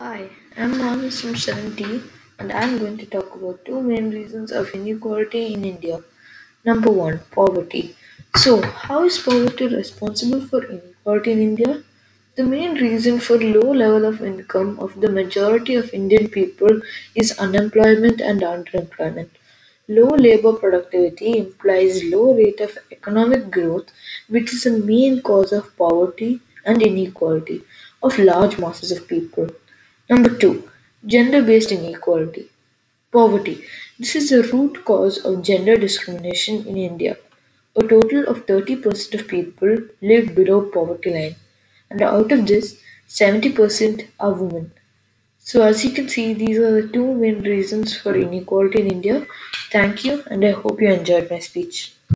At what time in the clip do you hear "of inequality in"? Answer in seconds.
4.52-5.64